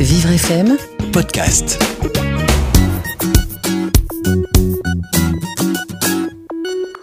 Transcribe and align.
Vivre 0.00 0.30
FM 0.30 0.76
podcast. 1.12 1.76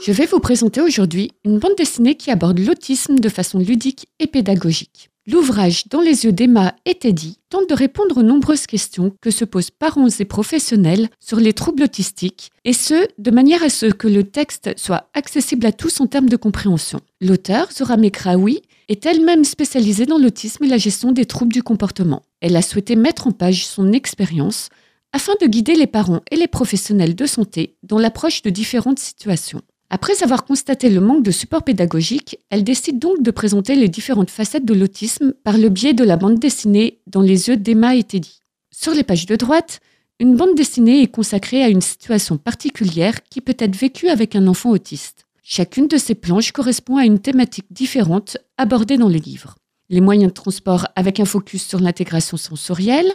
Je 0.00 0.10
vais 0.10 0.24
vous 0.24 0.40
présenter 0.40 0.80
aujourd'hui 0.80 1.32
une 1.44 1.58
bande 1.58 1.74
dessinée 1.76 2.14
qui 2.14 2.30
aborde 2.30 2.58
l'autisme 2.58 3.16
de 3.16 3.28
façon 3.28 3.58
ludique 3.58 4.06
et 4.20 4.26
pédagogique. 4.26 5.10
L'ouvrage 5.30 5.88
Dans 5.88 6.00
les 6.00 6.24
yeux 6.24 6.32
d'Emma 6.32 6.74
et 6.86 6.94
Teddy 6.94 7.36
tente 7.50 7.68
de 7.68 7.74
répondre 7.74 8.16
aux 8.16 8.22
nombreuses 8.22 8.66
questions 8.66 9.12
que 9.20 9.30
se 9.30 9.44
posent 9.44 9.70
parents 9.70 10.08
et 10.08 10.24
professionnels 10.24 11.10
sur 11.20 11.38
les 11.38 11.52
troubles 11.52 11.82
autistiques, 11.82 12.50
et 12.64 12.72
ce, 12.72 13.06
de 13.18 13.30
manière 13.30 13.62
à 13.62 13.68
ce 13.68 13.84
que 13.84 14.08
le 14.08 14.24
texte 14.24 14.70
soit 14.78 15.10
accessible 15.12 15.66
à 15.66 15.72
tous 15.72 16.00
en 16.00 16.06
termes 16.06 16.30
de 16.30 16.36
compréhension. 16.36 17.00
L'auteur, 17.20 17.70
Zora 17.70 17.98
Mekraoui, 17.98 18.62
est 18.88 19.04
elle-même 19.06 19.44
spécialisée 19.44 20.06
dans 20.06 20.18
l'autisme 20.18 20.64
et 20.64 20.68
la 20.68 20.78
gestion 20.78 21.12
des 21.12 21.26
troubles 21.26 21.52
du 21.52 21.62
comportement. 21.62 22.22
Elle 22.40 22.56
a 22.56 22.62
souhaité 22.62 22.96
mettre 22.96 23.26
en 23.26 23.32
page 23.32 23.66
son 23.66 23.92
expérience 23.92 24.70
afin 25.12 25.32
de 25.40 25.46
guider 25.46 25.74
les 25.74 25.86
parents 25.86 26.22
et 26.30 26.36
les 26.36 26.48
professionnels 26.48 27.14
de 27.14 27.26
santé 27.26 27.76
dans 27.82 27.98
l'approche 27.98 28.42
de 28.42 28.50
différentes 28.50 28.98
situations. 28.98 29.62
Après 29.90 30.22
avoir 30.22 30.44
constaté 30.44 30.90
le 30.90 31.00
manque 31.00 31.22
de 31.22 31.30
support 31.30 31.62
pédagogique, 31.62 32.38
elle 32.50 32.62
décide 32.62 32.98
donc 32.98 33.22
de 33.22 33.30
présenter 33.30 33.74
les 33.74 33.88
différentes 33.88 34.30
facettes 34.30 34.66
de 34.66 34.74
l'autisme 34.74 35.32
par 35.44 35.56
le 35.56 35.70
biais 35.70 35.94
de 35.94 36.04
la 36.04 36.16
bande 36.16 36.38
dessinée 36.38 37.00
Dans 37.06 37.22
les 37.22 37.48
yeux 37.48 37.56
d'Emma 37.56 37.96
et 37.96 38.04
Teddy. 38.04 38.40
Sur 38.70 38.92
les 38.92 39.02
pages 39.02 39.24
de 39.24 39.36
droite, 39.36 39.80
une 40.20 40.36
bande 40.36 40.54
dessinée 40.54 41.02
est 41.02 41.10
consacrée 41.10 41.62
à 41.62 41.68
une 41.68 41.80
situation 41.80 42.36
particulière 42.36 43.22
qui 43.24 43.40
peut 43.40 43.56
être 43.58 43.76
vécue 43.76 44.08
avec 44.08 44.36
un 44.36 44.46
enfant 44.46 44.70
autiste. 44.70 45.27
Chacune 45.50 45.88
de 45.88 45.96
ces 45.96 46.14
planches 46.14 46.52
correspond 46.52 46.98
à 46.98 47.06
une 47.06 47.20
thématique 47.20 47.64
différente 47.70 48.36
abordée 48.58 48.98
dans 48.98 49.08
le 49.08 49.16
livre. 49.16 49.54
Les 49.88 50.02
moyens 50.02 50.28
de 50.28 50.34
transport 50.34 50.88
avec 50.94 51.20
un 51.20 51.24
focus 51.24 51.66
sur 51.66 51.80
l'intégration 51.80 52.36
sensorielle, 52.36 53.10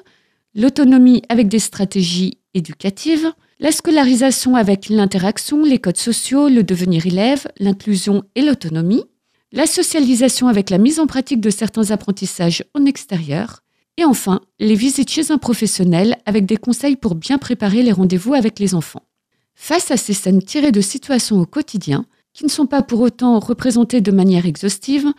l'autonomie 0.56 1.22
avec 1.30 1.48
des 1.48 1.60
stratégies 1.60 2.40
éducatives, 2.56 3.32
la 3.60 3.72
scolarisation 3.72 4.56
avec 4.56 4.90
l'interaction, 4.90 5.64
les 5.64 5.78
codes 5.78 5.98
sociaux, 5.98 6.50
le 6.50 6.64
devenir 6.64 7.06
élève, 7.06 7.46
l'inclusion 7.60 8.24
et 8.34 8.42
l'autonomie, 8.42 9.04
la 9.52 9.68
socialisation 9.68 10.48
avec 10.48 10.72
la 10.72 10.80
mise 10.80 11.00
en 11.00 11.06
pratique 11.06 11.40
de 11.40 11.52
certains 11.52 11.92
apprentissages 11.92 12.64
en 12.74 12.86
extérieur, 12.86 13.60
et 13.98 14.06
enfin 14.06 14.42
les 14.60 14.74
visites 14.74 15.12
chez 15.12 15.30
un 15.30 15.38
professionnel 15.38 16.18
avec 16.26 16.48
des 16.48 16.58
conseils 16.58 16.96
pour 16.96 17.14
bien 17.14 17.38
préparer 17.38 17.84
les 17.84 17.92
rendez-vous 17.92 18.34
avec 18.34 18.58
les 18.58 18.74
enfants. 18.74 19.06
Face 19.54 19.92
à 19.92 19.98
ces 19.98 20.14
scènes 20.14 20.42
tirées 20.42 20.72
de 20.72 20.82
situations 20.82 21.40
au 21.40 21.46
quotidien, 21.46 22.08
qui 22.34 22.44
ne 22.44 22.50
sont 22.50 22.66
pas 22.66 22.82
pour 22.82 23.00
autant 23.02 23.40
représentées 23.40 24.02
de 24.02 24.12
manière 24.12 24.46
exhaustive, 24.46 25.14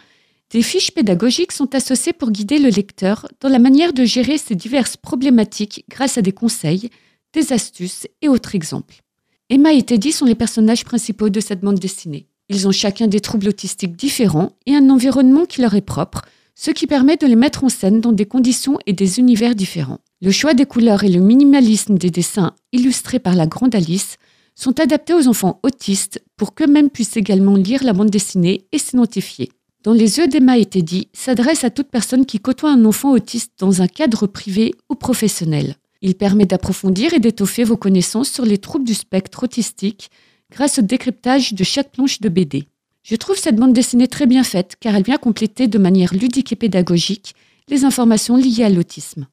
des 0.50 0.62
fiches 0.62 0.92
pédagogiques 0.92 1.52
sont 1.52 1.74
associées 1.74 2.12
pour 2.12 2.30
guider 2.30 2.58
le 2.58 2.68
lecteur 2.68 3.26
dans 3.40 3.48
la 3.48 3.58
manière 3.58 3.92
de 3.92 4.04
gérer 4.04 4.38
ces 4.38 4.54
diverses 4.54 4.96
problématiques 4.96 5.84
grâce 5.88 6.18
à 6.18 6.22
des 6.22 6.32
conseils, 6.32 6.90
des 7.32 7.52
astuces 7.52 8.06
et 8.22 8.28
autres 8.28 8.54
exemples. 8.54 9.02
Emma 9.50 9.72
et 9.72 9.82
Teddy 9.82 10.12
sont 10.12 10.26
les 10.26 10.34
personnages 10.34 10.84
principaux 10.84 11.28
de 11.28 11.40
cette 11.40 11.60
bande 11.60 11.78
dessinée. 11.78 12.28
Ils 12.48 12.68
ont 12.68 12.72
chacun 12.72 13.06
des 13.06 13.20
troubles 13.20 13.48
autistiques 13.48 13.96
différents 13.96 14.52
et 14.66 14.74
un 14.74 14.90
environnement 14.90 15.44
qui 15.44 15.60
leur 15.60 15.74
est 15.74 15.80
propre, 15.80 16.22
ce 16.54 16.70
qui 16.70 16.86
permet 16.86 17.16
de 17.16 17.26
les 17.26 17.36
mettre 17.36 17.64
en 17.64 17.68
scène 17.68 18.00
dans 18.00 18.12
des 18.12 18.26
conditions 18.26 18.78
et 18.86 18.92
des 18.92 19.18
univers 19.18 19.54
différents. 19.54 20.00
Le 20.22 20.30
choix 20.30 20.54
des 20.54 20.66
couleurs 20.66 21.04
et 21.04 21.08
le 21.08 21.20
minimalisme 21.20 21.98
des 21.98 22.10
dessins 22.10 22.54
illustrés 22.72 23.18
par 23.18 23.34
la 23.34 23.46
grande 23.46 23.74
Alice 23.74 24.18
sont 24.54 24.80
adaptés 24.80 25.14
aux 25.14 25.28
enfants 25.28 25.60
autistes 25.62 26.22
pour 26.36 26.54
qu'eux-mêmes 26.54 26.90
puissent 26.90 27.16
également 27.16 27.56
lire 27.56 27.82
la 27.82 27.92
bande 27.92 28.10
dessinée 28.10 28.66
et 28.72 28.78
s'identifier. 28.78 29.50
Dans 29.82 29.92
les 29.92 30.18
yeux 30.18 30.28
d'Emma 30.28 30.56
et 30.56 30.64
Teddy 30.64 31.08
s'adresse 31.12 31.64
à 31.64 31.70
toute 31.70 31.88
personne 31.88 32.24
qui 32.24 32.40
côtoie 32.40 32.70
un 32.70 32.84
enfant 32.84 33.12
autiste 33.12 33.52
dans 33.58 33.82
un 33.82 33.86
cadre 33.86 34.26
privé 34.26 34.74
ou 34.88 34.94
professionnel. 34.94 35.76
Il 36.00 36.14
permet 36.14 36.46
d'approfondir 36.46 37.12
et 37.14 37.18
d'étoffer 37.18 37.64
vos 37.64 37.76
connaissances 37.76 38.30
sur 38.30 38.44
les 38.44 38.58
troubles 38.58 38.86
du 38.86 38.94
spectre 38.94 39.44
autistique 39.44 40.10
grâce 40.50 40.78
au 40.78 40.82
décryptage 40.82 41.52
de 41.52 41.64
chaque 41.64 41.92
planche 41.92 42.20
de 42.20 42.28
BD. 42.28 42.68
Je 43.02 43.16
trouve 43.16 43.36
cette 43.36 43.56
bande 43.56 43.74
dessinée 43.74 44.08
très 44.08 44.26
bien 44.26 44.44
faite 44.44 44.76
car 44.80 44.94
elle 44.94 45.02
vient 45.02 45.18
compléter 45.18 45.66
de 45.66 45.78
manière 45.78 46.14
ludique 46.14 46.52
et 46.52 46.56
pédagogique 46.56 47.34
les 47.68 47.84
informations 47.84 48.36
liées 48.36 48.64
à 48.64 48.70
l'autisme. 48.70 49.26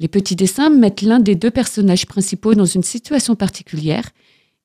Les 0.00 0.08
petits 0.08 0.36
dessins 0.36 0.70
mettent 0.70 1.02
l'un 1.02 1.20
des 1.20 1.34
deux 1.34 1.50
personnages 1.50 2.06
principaux 2.06 2.54
dans 2.54 2.64
une 2.64 2.82
situation 2.82 3.36
particulière 3.36 4.10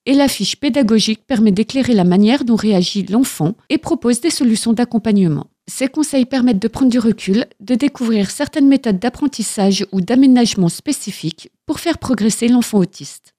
et 0.08 0.14
la 0.14 0.30
fiche 0.30 0.56
pédagogique 0.56 1.28
permet 1.28 1.52
d'éclairer 1.52 1.94
la 1.94 2.06
manière 2.06 2.46
dont 2.46 2.56
réagit 2.56 3.04
l'enfant 3.04 3.56
et 3.70 3.78
propose 3.78 4.22
des 4.22 4.30
solutions 4.30 4.72
d'accompagnement. 4.72 5.48
Ces 5.68 5.90
conseils 5.90 6.26
permettent 6.26 6.62
de 6.62 6.70
prendre 6.70 6.90
du 6.90 6.98
recul, 6.98 7.46
de 7.60 7.76
découvrir 7.76 8.32
certaines 8.32 8.70
méthodes 8.70 9.00
d'apprentissage 9.00 9.86
ou 9.92 10.00
d'aménagement 10.00 10.70
spécifiques 10.70 11.52
pour 11.66 11.82
faire 11.82 11.98
progresser 11.98 12.48
l'enfant 12.48 12.78
autiste. 12.78 13.34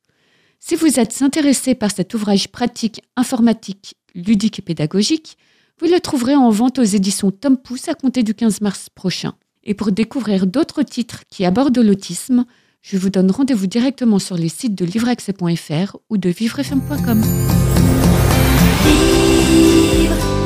Si 0.61 0.77
vous 0.77 1.01
êtes 1.01 1.23
intéressé 1.23 1.75
par 1.75 1.91
cet 1.91 2.13
ouvrage 2.13 2.49
pratique, 2.49 3.01
informatique, 3.17 3.95
ludique 4.15 4.59
et 4.59 4.63
pédagogique, 4.63 5.39
vous 5.81 5.87
le 5.87 6.01
trouverez 6.01 6.37
en 6.37 6.51
vente 6.51 6.79
aux 6.79 6.85
éditions 6.85 7.31
Tom 7.31 7.57
Pouce 7.57 7.89
à 7.89 7.95
compter 7.95 8.23
du 8.23 8.35
15 8.35 8.61
mars 8.61 8.89
prochain. 8.95 9.33
Et 9.65 9.73
pour 9.73 9.91
découvrir 9.91 10.47
d'autres 10.47 10.83
titres 10.83 11.23
qui 11.31 11.47
abordent 11.47 11.79
l'autisme, 11.79 12.45
je 12.83 12.97
vous 12.97 13.11
donne 13.11 13.31
rendez-vous 13.31 13.67
directement 13.67 14.19
sur 14.19 14.37
les 14.37 14.49
sites 14.49 14.75
de 14.75 14.85
livreaccès.fr 14.85 15.97
ou 16.11 16.17
de 16.17 16.29
vivrefm.com. 16.31 17.23
Vivre 18.85 20.38